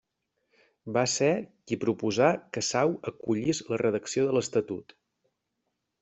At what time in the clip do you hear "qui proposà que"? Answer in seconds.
1.71-2.63